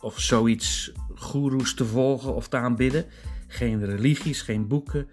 of 0.00 0.20
zoiets 0.20 0.92
goeroes 1.14 1.74
te 1.74 1.84
volgen 1.84 2.34
of 2.34 2.48
te 2.48 2.56
aanbidden. 2.56 3.06
Geen 3.46 3.84
religies, 3.84 4.42
geen 4.42 4.68
boeken 4.68 5.08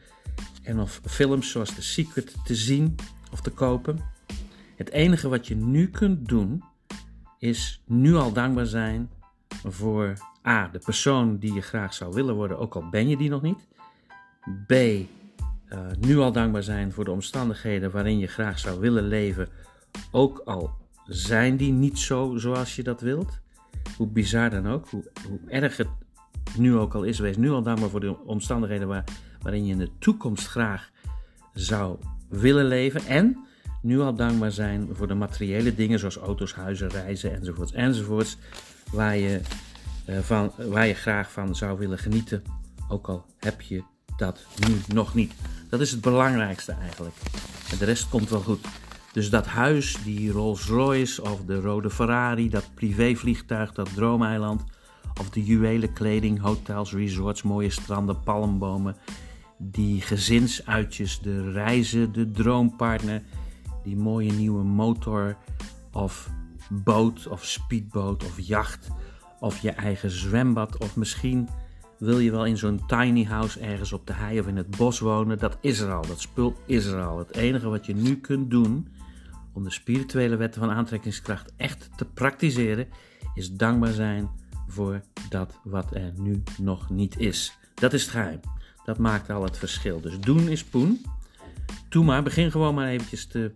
en 0.64 0.80
of 0.80 1.02
films 1.06 1.52
zoals 1.52 1.76
The 1.76 1.82
Secret 1.82 2.36
te 2.44 2.56
zien 2.56 2.96
of 3.32 3.42
te 3.42 3.52
kopen. 3.52 4.00
Het 4.76 4.92
enige 4.92 5.30
wat 5.30 5.48
je 5.48 5.56
nu 5.56 5.90
kunt 5.90 6.28
doen 6.28 6.64
is 7.40 7.84
nu 7.86 8.16
al 8.16 8.34
dankbaar 8.34 8.66
zijn 8.66 9.10
voor 9.64 10.14
A, 10.48 10.68
de 10.68 10.80
persoon 10.80 11.38
die 11.38 11.54
je 11.54 11.62
graag 11.62 11.94
zou 11.94 12.14
willen 12.14 12.36
worden, 12.36 12.60
ook 12.60 12.76
al 12.76 12.90
ben 12.90 13.08
je 13.08 13.18
die 13.18 13.30
nog 13.30 13.42
niet. 13.42 13.68
B, 14.68 14.74
uh, 15.74 15.80
nu 16.00 16.18
al 16.18 16.32
dankbaar 16.32 16.64
zijn 16.64 16.92
voor 16.92 17.06
de 17.06 17.12
omstandigheden 17.12 17.92
waarin 17.92 18.20
je 18.20 18.28
graag 18.28 18.60
zou 18.60 18.80
willen 18.80 19.08
leven, 19.08 19.48
ook 20.12 20.42
al 20.46 20.72
zijn 21.06 21.58
die 21.58 21.72
niet 21.72 22.00
zo 22.00 22.38
zoals 22.38 22.76
je 22.76 22.84
dat 22.84 23.02
wilt. 23.02 23.40
Hoe 23.98 24.08
bizar 24.08 24.50
dan 24.50 24.68
ook, 24.68 24.90
hoe, 24.90 25.04
erg 25.48 25.78
het 25.78 25.88
nu 26.58 26.76
ook 26.76 26.94
al 26.94 27.04
is, 27.04 27.20
wees 27.20 27.38
nu 27.38 27.50
al 27.50 27.62
dankbaar 27.62 27.90
voor 27.90 28.00
de 28.00 28.18
omstandigheden 28.26 28.88
waar, 28.88 29.04
waarin 29.42 29.66
je 29.66 29.72
in 29.72 29.78
de 29.78 29.92
toekomst 30.00 30.48
graag 30.48 30.92
zou 31.54 31.98
willen 32.30 32.66
leven. 32.66 33.06
En 33.06 33.38
nu 33.82 34.00
al 34.00 34.16
dankbaar 34.16 34.52
zijn 34.52 34.90
voor 34.92 35.08
de 35.08 35.14
materiële 35.14 35.76
dingen 35.76 36.00
zoals 36.00 36.18
auto's, 36.18 36.54
huizen, 36.54 36.90
reizen 36.90 37.36
enzovoorts 37.36 37.72
enzovoorts, 37.72 38.38
waar 38.92 39.18
je, 39.18 39.42
uh, 40.10 40.20
van, 40.20 40.52
waar 40.58 40.88
je 40.88 40.94
graag 40.94 41.32
van 41.32 41.56
zou 41.56 41.80
willen 41.80 41.98
genieten, 41.98 42.44
ook 42.88 43.08
al 43.08 43.26
heb 43.40 43.62
je 43.62 43.84
dat 44.18 44.46
nu 44.68 44.76
nog 44.94 45.14
niet. 45.14 45.34
Dat 45.70 45.80
is 45.80 45.92
het 45.92 46.02
belangrijkste 46.02 46.72
eigenlijk. 46.72 47.16
En 47.72 47.78
de 47.78 47.86
rest 47.86 48.10
komt 48.10 48.30
wel 48.30 48.42
goed. 48.42 48.68
Dus 49.14 49.30
dat 49.30 49.46
huis, 49.46 49.98
die 50.04 50.32
Rolls 50.32 50.66
Royce 50.66 51.22
of 51.22 51.42
de 51.46 51.62
rode 51.62 51.90
Ferrari, 51.90 52.50
dat 52.50 52.70
privévliegtuig, 52.74 53.74
dat 53.74 53.94
droomeiland, 53.94 54.64
of 55.20 55.30
de 55.30 55.44
juwelen 55.44 55.94
kleding, 55.94 56.40
hotels, 56.40 56.94
resorts, 56.94 57.42
mooie 57.42 57.70
stranden, 57.70 58.24
palmbomen, 58.24 58.96
die 59.58 60.02
gezinsuitjes, 60.02 61.20
de 61.20 61.52
reizen, 61.52 62.12
de 62.12 62.32
droompartner, 62.32 63.22
die 63.84 63.96
mooie 63.96 64.32
nieuwe 64.32 64.64
motor 64.64 65.38
of 65.92 66.30
boot 66.70 67.28
of 67.28 67.46
speedboot 67.46 68.24
of 68.24 68.40
jacht 68.40 68.88
of 69.40 69.62
je 69.62 69.72
eigen 69.72 70.10
zwembad 70.10 70.78
of 70.78 70.96
misschien 70.96 71.50
wil 72.00 72.20
je 72.20 72.32
wel 72.32 72.46
in 72.46 72.58
zo'n 72.58 72.86
tiny 72.88 73.24
house 73.24 73.60
ergens 73.60 73.94
op 73.94 74.08
de 74.08 74.14
hei 74.14 74.40
of 74.40 74.48
in 74.48 74.58
het 74.58 74.78
bos 74.78 75.00
wonen. 75.00 75.38
Dat 75.38 75.58
is 75.62 75.80
er 75.80 75.92
al, 75.92 76.08
dat 76.08 76.22
spul 76.22 76.56
is 76.66 76.86
er 76.86 77.02
al. 77.02 77.18
Het 77.18 77.36
enige 77.36 77.70
wat 77.70 77.86
je 77.86 77.96
nu 77.96 78.16
kunt 78.16 78.52
doen 78.52 78.88
om 79.54 79.64
de 79.64 79.72
spirituele 79.72 80.36
wetten 80.36 80.62
van 80.62 80.72
aantrekkingskracht 80.72 81.54
echt 81.58 81.90
te 81.96 82.06
praktiseren 82.06 82.88
is 83.36 83.52
dankbaar 83.52 83.94
zijn 83.94 84.30
voor 84.68 85.02
dat 85.30 85.60
wat 85.64 85.96
er 85.96 86.14
nu 86.18 86.44
nog 86.58 86.90
niet 86.90 87.20
is. 87.20 87.58
Dat 87.74 87.94
is 87.94 88.02
het 88.02 88.12
geheim. 88.12 88.40
Dat 88.86 88.98
maakt 88.98 89.30
al 89.30 89.44
het 89.44 89.58
verschil. 89.58 90.02
Dus 90.02 90.20
doen 90.20 90.48
is 90.48 90.64
poen. 90.64 91.02
Doe 91.90 92.04
maar, 92.04 92.24
begin 92.24 92.52
gewoon 92.52 92.76
maar 92.76 92.88
eventjes 92.88 93.26
te 93.26 93.52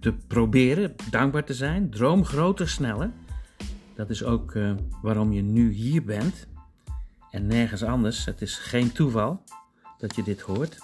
te 0.00 0.12
proberen 0.12 0.94
dankbaar 1.10 1.44
te 1.44 1.54
zijn. 1.54 1.90
Droom 1.90 2.24
groter, 2.24 2.68
sneller. 2.68 3.10
Dat 3.94 4.10
is 4.10 4.24
ook 4.24 4.54
uh, 4.54 4.72
waarom 5.02 5.32
je 5.32 5.42
nu 5.42 5.72
hier 5.72 6.04
bent 6.04 6.46
en 7.30 7.46
nergens 7.46 7.82
anders. 7.82 8.24
Het 8.24 8.42
is 8.42 8.56
geen 8.56 8.92
toeval 8.92 9.42
dat 9.98 10.16
je 10.16 10.22
dit 10.22 10.40
hoort. 10.40 10.78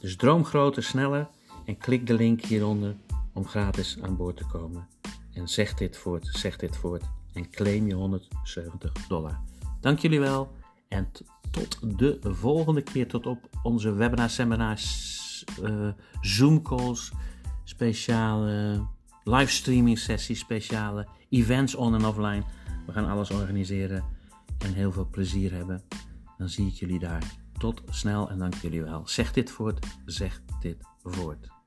Dus 0.00 0.16
droom 0.16 0.44
groter, 0.44 0.82
sneller 0.82 1.28
en 1.64 1.78
klik 1.78 2.06
de 2.06 2.14
link 2.14 2.44
hieronder 2.44 2.96
om 3.32 3.46
gratis 3.46 3.98
aan 4.02 4.16
boord 4.16 4.36
te 4.36 4.46
komen. 4.46 4.88
En 5.32 5.48
zeg 5.48 5.74
dit 5.74 5.96
voort, 5.96 6.26
zeg 6.26 6.56
dit 6.56 6.76
voort 6.76 7.02
en 7.32 7.50
claim 7.50 7.86
je 7.86 7.94
170 7.94 8.92
dollar. 8.92 9.40
Dank 9.80 9.98
jullie 9.98 10.20
wel 10.20 10.52
en 10.88 11.08
tot 11.50 11.98
de 11.98 12.18
volgende 12.22 12.82
keer. 12.82 13.08
Tot 13.08 13.26
op 13.26 13.48
onze 13.62 13.92
webinar, 13.92 14.30
seminars, 14.30 15.44
uh, 15.62 15.88
Zoom 16.20 16.62
calls 16.62 17.12
speciale 17.64 18.86
livestreaming 19.24 19.98
sessies, 19.98 20.38
speciale 20.38 21.06
events 21.28 21.74
on 21.74 21.94
en 21.94 22.04
offline. 22.04 22.42
We 22.86 22.92
gaan 22.92 23.08
alles 23.08 23.30
organiseren 23.30 24.04
en 24.58 24.72
heel 24.72 24.92
veel 24.92 25.08
plezier 25.10 25.52
hebben. 25.52 25.82
Dan 26.36 26.48
zie 26.48 26.66
ik 26.66 26.74
jullie 26.74 26.98
daar. 26.98 27.36
Tot 27.58 27.82
snel 27.90 28.30
en 28.30 28.38
dank 28.38 28.54
jullie 28.54 28.82
wel. 28.82 29.06
Zeg 29.06 29.32
dit 29.32 29.50
voort, 29.50 29.86
zeg 30.04 30.42
dit 30.60 30.76
voort. 31.02 31.57